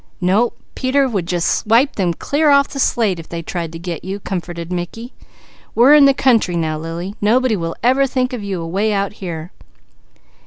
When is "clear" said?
2.15-2.49